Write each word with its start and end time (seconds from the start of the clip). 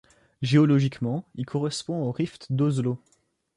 Géologiquement, 0.41 1.27
il 1.35 1.45
correspond 1.45 2.01
au 2.05 2.11
rift 2.11 2.47
d'Oslo. 2.49 2.99